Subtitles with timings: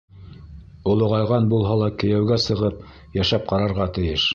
[0.93, 2.85] Олоғайған булһа ла кейәүгә сығып
[3.21, 4.29] йәшәп ҡарарға тейеш.